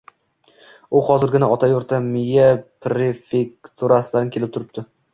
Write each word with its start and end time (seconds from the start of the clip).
U 0.99 1.01
hozirgina 1.09 1.51
ota 1.57 1.69
yurti 1.73 2.01
Mie 2.09 2.49
prefekturasidan 2.89 4.37
kelib 4.39 4.57
turibdi 4.59 4.91